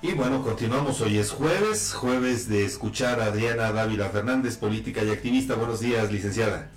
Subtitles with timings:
[0.00, 1.00] Y bueno, continuamos.
[1.00, 5.56] Hoy es jueves, jueves de escuchar a Adriana Dávila Fernández, política y activista.
[5.56, 6.70] Buenos días, licenciada.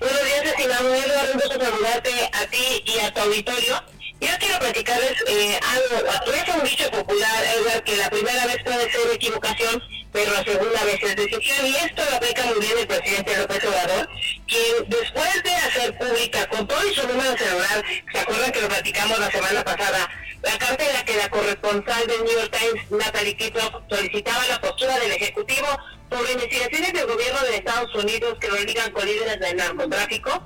[0.00, 1.32] Buenos días, estimado Eduardo.
[1.32, 3.80] Un gusto saludarte a ti y a tu auditorio.
[4.20, 6.10] Yo quiero platicarles eh, algo.
[6.34, 9.82] Es un dicho popular, Edward, que la primera vez puede ser equivocación,
[10.12, 11.66] pero la segunda vez es decisión.
[11.66, 14.08] Y esto lo aplica muy bien el presidente López Obrador,
[14.48, 18.68] quien después de hacer pública con todo y su número celular, ¿se acuerdan que lo
[18.68, 20.10] platicamos la semana pasada?
[20.42, 24.60] La carta en la que la corresponsal del New York Times, Natalie Kittrock, solicitaba la
[24.60, 25.66] postura del Ejecutivo
[26.10, 30.42] sobre investigaciones del gobierno de Estados Unidos que lo ligan con líderes del narcotráfico,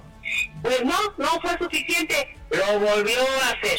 [0.62, 3.78] pues no, no fue suficiente, lo volvió a hacer.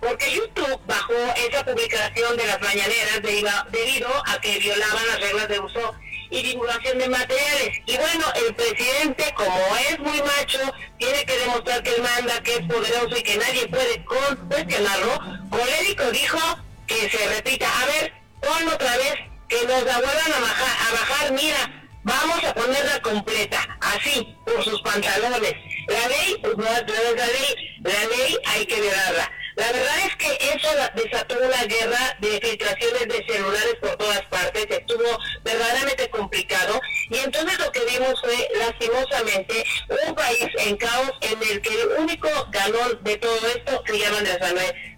[0.00, 5.60] Porque YouTube bajó esa publicación de las mañaneras debido a que violaban las reglas de
[5.60, 5.94] uso
[6.30, 7.80] y divulgación de materiales.
[7.86, 10.58] Y bueno, el presidente, como es muy macho,
[10.98, 15.39] tiene que demostrar que él manda, que es poderoso y que nadie puede cuestionarlo.
[15.60, 16.38] Colérico dijo
[16.86, 19.14] que se repita, a ver, ponlo otra vez,
[19.46, 25.54] que nos la vuelvan a bajar, mira, vamos a ponerla completa, así, por sus pantalones.
[25.86, 26.84] La ley, pues no, es
[27.16, 29.30] la ley, la ley hay que violarla.
[29.56, 34.66] La verdad es que eso desató una guerra de filtraciones de celulares por todas partes,
[34.70, 39.64] estuvo verdaderamente complicado y entonces lo que vimos fue lastimosamente
[40.06, 44.18] un país en caos en el que el único ganón de todo esto se llama
[44.18, 44.89] Andrés Manuel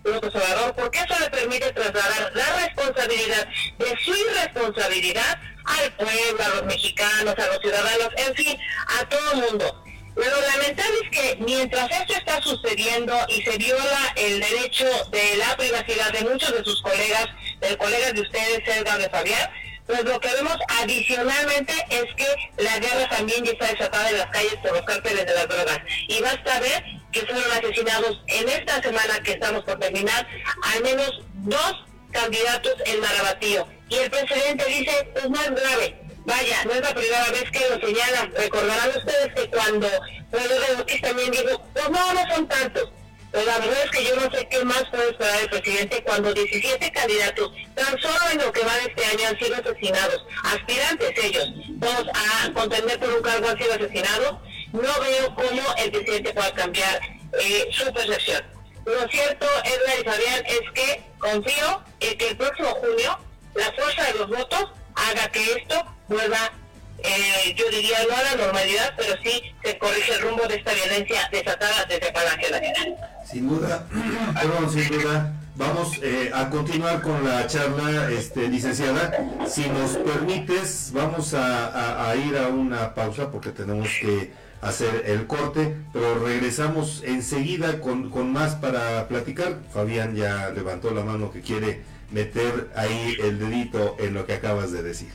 [1.52, 3.46] permite trasladar la responsabilidad
[3.78, 8.58] de su irresponsabilidad al pueblo, a los mexicanos, a los ciudadanos, en fin,
[9.00, 9.84] a todo el mundo.
[10.14, 15.56] Lo lamentable es que mientras esto está sucediendo y se viola el derecho de la
[15.56, 17.28] privacidad de muchos de sus colegas,
[17.60, 19.50] de colegas de ustedes, Edgar de Fabián,
[19.86, 22.26] pues lo que vemos adicionalmente es que
[22.62, 25.80] la guerra también ya está desatada en las calles por los cárteles de las drogas.
[26.08, 30.26] Y basta ver que fueron asesinados en esta semana que estamos por terminar
[30.74, 33.66] al menos dos candidatos en Marabatío.
[33.88, 37.84] Y el presidente dice, pues es grave, Vaya, no es la primera vez que lo
[37.84, 38.32] señalan.
[38.34, 39.88] Recordarán ustedes que cuando
[40.30, 42.90] Pedro Ortiz también dijo, pues no, no son tantos.
[43.32, 46.34] Pero la verdad es que yo no sé qué más puede esperar el presidente cuando
[46.34, 50.26] 17 candidatos, tan solo en lo que va de este año, han sido asesinados.
[50.44, 51.48] Aspirantes ellos,
[51.80, 54.36] todos a contender por un cargo han sido asesinados.
[54.72, 57.00] No veo cómo el presidente pueda cambiar
[57.40, 58.42] eh, su percepción.
[58.84, 63.18] Lo cierto, Edgar y Fabián, es que confío en que el próximo junio
[63.54, 66.52] la fuerza de los votos haga que esto vuelva,
[66.98, 70.72] eh, yo diría, no a la normalidad, pero sí se corrige el rumbo de esta
[70.72, 72.96] violencia desatada desde Palacio Nacional.
[73.30, 73.86] Sin duda,
[74.34, 75.32] perdón, sin duda.
[75.54, 79.12] Vamos eh, a continuar con la charla, este, licenciada.
[79.46, 84.32] Si nos permites, vamos a, ir a una pausa porque tenemos que
[84.62, 89.60] hacer el corte, pero regresamos enseguida con, con más para platicar.
[89.74, 94.70] Fabián ya levantó la mano que quiere meter ahí el dedito en lo que acabas
[94.72, 95.10] de decir.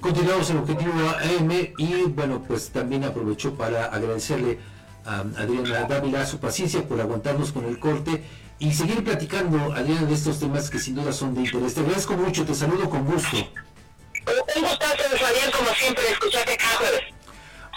[0.00, 4.58] Continuamos en Objetivo AM y bueno, pues también aprovecho para agradecerle
[5.04, 8.22] a Adriana Dávila su paciencia por aguantarnos con el corte
[8.58, 11.74] y seguir platicando, Adriana, de estos temas que sin duda son de interés.
[11.74, 13.36] Te agradezco mucho, te saludo con gusto.
[13.36, 17.09] Un gustazo, Fabián, como siempre, escucharte cada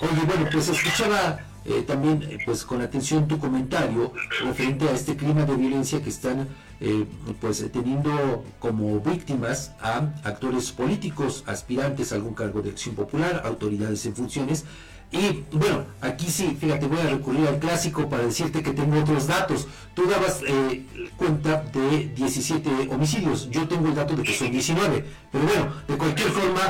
[0.03, 4.11] Oye, bueno, pues escuchaba eh, también eh, pues con atención tu comentario
[4.43, 6.49] referente a este clima de violencia que están
[6.81, 7.05] eh,
[7.39, 14.05] pues teniendo como víctimas a actores políticos, aspirantes a algún cargo de acción popular, autoridades
[14.05, 14.65] en funciones
[15.13, 19.27] y bueno, aquí sí, fíjate, voy a recurrir al clásico para decirte que tengo otros
[19.27, 19.67] datos.
[19.93, 20.83] Tú dabas eh,
[21.15, 25.05] cuenta de 17 homicidios, yo tengo el dato de que son 19.
[25.31, 26.61] Pero bueno, de cualquier forma,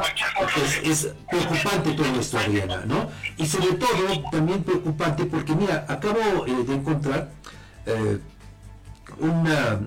[0.53, 3.09] pues, es preocupante todo esto, Adriana, ¿no?
[3.37, 7.31] Y sobre todo, también preocupante porque, mira, acabo eh, de encontrar
[7.85, 8.19] eh,
[9.19, 9.79] una,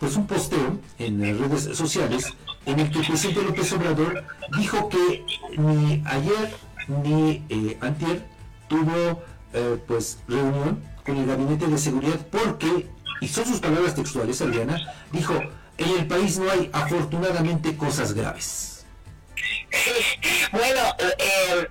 [0.00, 2.34] pues un posteo en redes sociales
[2.66, 4.24] en el que el presidente López Obrador
[4.58, 5.24] dijo que
[5.56, 6.56] ni ayer
[6.90, 8.24] ni eh, antier
[8.68, 12.88] tuvo eh, pues reunión con el gabinete de seguridad porque,
[13.20, 14.80] y son sus palabras textuales, Adriana,
[15.12, 15.34] dijo,
[15.78, 18.84] en el país no hay afortunadamente cosas graves.
[20.52, 20.80] Bueno,
[21.18, 21.68] eh,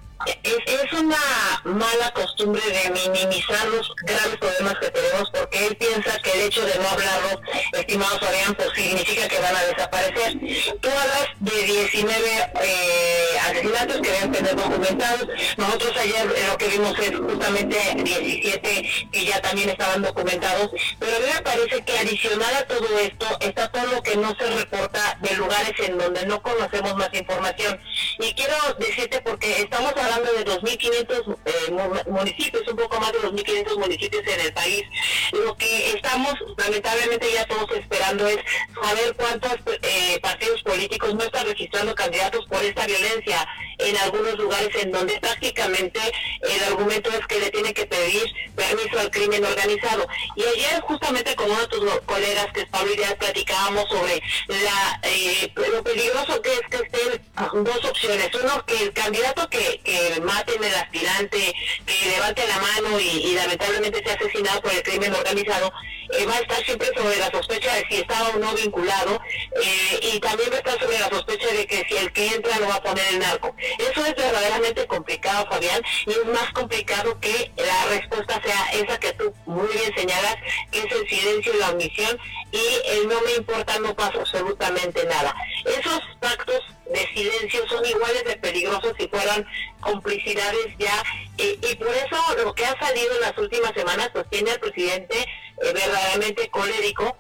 [0.68, 1.18] es, una
[1.64, 6.66] mala costumbre de minimizar los graves problemas que tenemos porque él piensa que el hecho
[6.66, 7.42] de no hablarlos,
[7.74, 10.34] estimados Fabián, pues significa que van a desaparecer.
[10.82, 15.28] Tú hablas de 19 eh, asesinatos que deben tener documentados.
[15.58, 21.20] Nosotros ayer lo que vimos es justamente 17 que ya también estaban documentados, pero a
[21.20, 25.18] mí me parece que adicional a todo esto está todo lo que no se reporta
[25.22, 27.80] de lugares en donde no conocemos más información.
[28.20, 33.20] Y quiero decirte porque estamos hablando hablando de 2.500 eh, municipios, un poco más de
[33.20, 34.84] 2.500 municipios en el país.
[35.32, 38.38] Lo que estamos lamentablemente ya todos esperando es
[38.82, 43.48] saber cuántos eh, partidos políticos no están registrando candidatos por esta violencia
[43.80, 46.00] en algunos lugares en donde prácticamente
[46.42, 48.24] el argumento es que le tiene que pedir
[48.56, 50.08] permiso al crimen organizado.
[50.36, 55.54] Y ayer justamente con uno de tus colegas, que es Pablo Díaz, platicábamos sobre eh,
[55.56, 57.19] lo peligroso que es que estén
[57.54, 58.30] dos opciones.
[58.42, 61.54] Uno, que el candidato que, que maten el aspirante,
[61.86, 65.72] que levante la mano y, lamentablemente sea asesinado por el crimen organizado,
[66.12, 69.22] eh, va a estar siempre sobre la sospecha de si estaba o no vinculado
[69.62, 72.60] eh, y también va a estar sobre la sospecha de que si el que entra
[72.60, 73.56] lo va a poner en narco.
[73.78, 79.14] Eso es verdaderamente complicado, Fabián, y es más complicado que la respuesta sea esa que
[79.14, 80.36] tú muy bien señalas,
[80.72, 82.20] que es el silencio y la omisión
[82.52, 85.36] y el no me importa no pasa absolutamente nada.
[85.66, 89.46] Esos pactos de silencio son iguales de peligrosos si fueran
[89.80, 91.04] complicidades ya
[91.38, 94.60] eh, y por eso lo que ha salido en las últimas semanas pues tiene al
[94.60, 95.26] presidente
[95.62, 97.18] eh, verdaderamente colérico,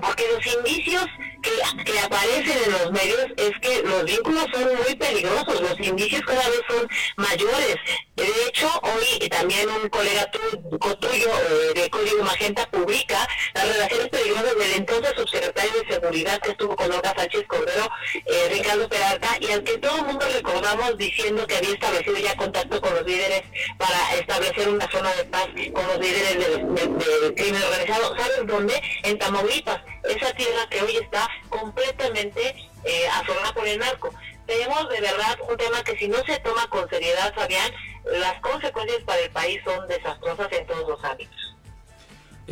[0.00, 1.04] porque los indicios
[1.42, 6.22] que, que, aparecen en los medios es que los vínculos son muy peligrosos, los indicios
[6.22, 7.76] cada vez son mayores.
[8.16, 14.56] De hecho, hoy también un colega tuyo eh, de Código Magenta publica las relaciones peligrosas
[14.56, 15.12] del entonces
[16.10, 20.26] Que estuvo con Olga Sánchez Cordero, eh, Ricardo Peralta, y al que todo el mundo
[20.32, 23.44] recordamos diciendo que había establecido ya contacto con los líderes
[23.78, 28.16] para establecer una zona de paz con los líderes del crimen organizado.
[28.18, 28.82] ¿Sabes dónde?
[29.04, 34.12] En Tamaulipas, esa tierra que hoy está completamente eh, azonada por el narco.
[34.46, 37.70] Tenemos de verdad un tema que si no se toma con seriedad, Fabián,
[38.04, 41.39] las consecuencias para el país son desastrosas en todos los ámbitos.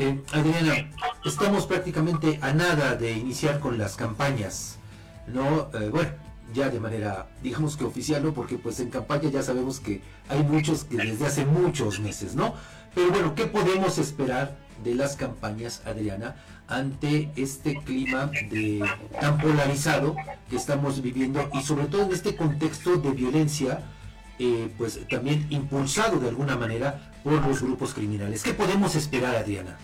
[0.00, 0.88] Eh, Adriana,
[1.24, 4.76] estamos prácticamente a nada de iniciar con las campañas,
[5.26, 5.70] ¿no?
[5.74, 6.10] Eh, bueno,
[6.54, 8.32] ya de manera, digamos que oficial, ¿no?
[8.32, 12.54] Porque pues en campaña ya sabemos que hay muchos que desde hace muchos meses, ¿no?
[12.94, 16.36] Pero bueno, ¿qué podemos esperar de las campañas, Adriana,
[16.68, 18.88] ante este clima de,
[19.20, 20.14] tan polarizado
[20.48, 23.80] que estamos viviendo y sobre todo en este contexto de violencia,
[24.38, 28.44] eh, pues también impulsado de alguna manera por los grupos criminales.
[28.44, 29.76] ¿Qué podemos esperar, Adriana?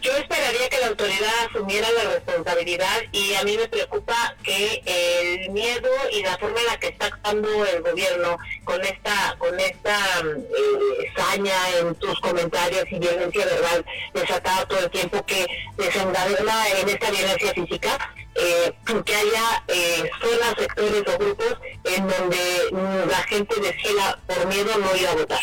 [0.00, 5.50] Yo esperaría que la autoridad asumiera la responsabilidad y a mí me preocupa que el
[5.50, 9.96] miedo y la forma en la que está actuando el gobierno con esta con esta
[10.20, 13.84] eh, saña en tus comentarios y violencia verbal
[14.14, 15.46] desatada todo el tiempo que
[15.76, 18.72] desencadena en esta violencia física, eh,
[19.04, 24.96] que haya eh, zonas, sectores o grupos en donde la gente decida por miedo no
[24.96, 25.42] ir a votar.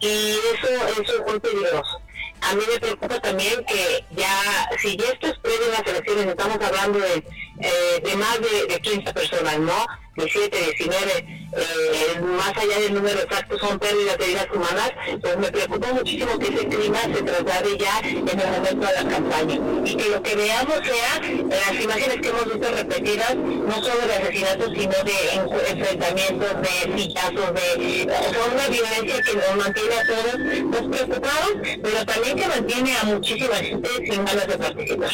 [0.00, 2.02] Y eso, eso es muy peligroso
[2.50, 6.26] a mí me preocupa también que ya, si ya esto es previo a las elecciones,
[6.26, 7.24] estamos hablando de,
[7.60, 9.86] eh, más de, de 15 personas, ¿no?
[10.20, 15.50] 17, 19, eh, más allá del número exacto son pérdidas de vidas humanas, pues me
[15.50, 19.96] preocupa muchísimo que ese clima se traslade ya en el momento de la campaña y
[19.96, 24.72] que lo que veamos sea las imágenes que hemos visto repetidas, no solo de asesinatos,
[24.76, 30.36] sino de enfrentamientos, de sillazos, de o una violencia que nos mantiene a todos
[30.70, 31.52] pues, preocupados,
[31.82, 35.10] pero también que mantiene a muchísima gente sin ganas de participar.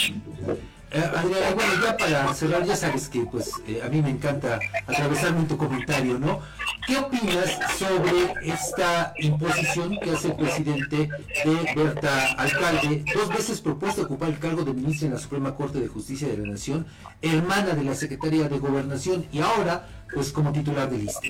[0.92, 4.60] Eh, Adriana, bueno, ya para cerrar, ya sabes que pues eh, a mí me encanta
[4.86, 6.40] atravesarme en tu comentario, ¿no?
[6.86, 11.08] ¿Qué opinas sobre esta imposición que hace el presidente
[11.44, 15.80] de Berta Alcalde, dos veces propuesta ocupar el cargo de ministra en la Suprema Corte
[15.80, 16.86] de Justicia de la Nación,
[17.20, 21.20] hermana de la Secretaría de Gobernación y ahora pues como titular de lista?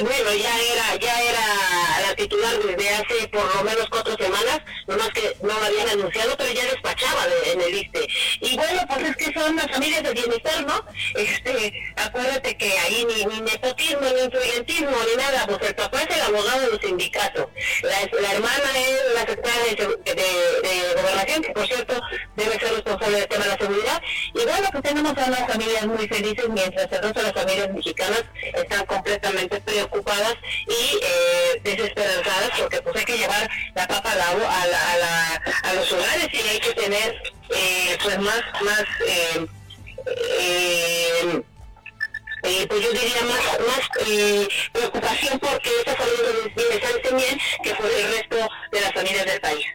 [0.00, 5.08] bueno, ya era, ya era la titular desde hace por lo menos cuatro semanas, nomás
[5.10, 8.08] que no lo habían anunciado, pero ya despachaba en el ISTE.
[8.40, 10.84] Y bueno, pues es que son las familias de bienestar, ¿no?
[11.14, 16.22] Este, acuérdate que ahí ni, nepotismo, ni influyentismo, ni nada, pues el papá es el
[16.22, 17.46] abogado de los sindicatos,
[17.82, 22.00] la, hermana es la secretaria de, de, gobernación, que por cierto
[22.36, 24.02] debe ser responsable del tema de la seguridad,
[24.34, 27.72] y bueno, pues tenemos a unas familias muy felices, mientras el resto de las familias
[27.72, 28.24] mexicanas
[28.54, 30.34] están completamente preocupadas ocupadas
[30.66, 35.72] y eh, desesperanzadas porque pues hay que llevar la papa al agua a, la, a,
[35.74, 37.22] los hogares y hay que tener
[37.54, 39.46] eh, pues más más eh,
[40.06, 41.42] eh,
[42.42, 47.90] eh pues yo diría más, más eh, preocupación porque esta salud de bien que por
[47.90, 49.66] el resto de las familias del país.